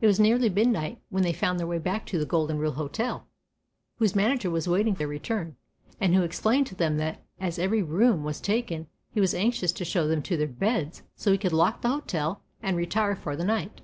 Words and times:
It 0.00 0.06
was 0.06 0.20
nearly 0.20 0.48
midnight 0.48 1.02
when 1.10 1.24
they 1.24 1.32
found 1.32 1.58
their 1.58 1.66
way 1.66 1.78
back 1.80 2.06
to 2.06 2.18
the 2.20 2.24
"Golden 2.24 2.58
Rule 2.58 2.74
Hotel", 2.74 3.26
whose 3.96 4.14
manager 4.14 4.50
was 4.50 4.68
waiting 4.68 4.94
their 4.94 5.08
return, 5.08 5.56
and 6.00 6.14
who 6.14 6.22
explained 6.22 6.68
to 6.68 6.76
them 6.76 6.96
that 6.98 7.24
as 7.40 7.58
every 7.58 7.82
"room" 7.82 8.22
was 8.22 8.40
taken 8.40 8.86
he 9.10 9.20
was 9.20 9.34
anxious 9.34 9.72
to 9.72 9.84
show 9.84 10.06
them 10.06 10.22
to 10.22 10.36
their 10.36 10.46
"beds", 10.46 11.02
so 11.16 11.32
he 11.32 11.38
could 11.38 11.52
lock 11.52 11.80
the 11.82 11.88
hotel 11.88 12.40
and 12.62 12.76
retire 12.76 13.16
for 13.16 13.34
the 13.34 13.42
night. 13.44 13.80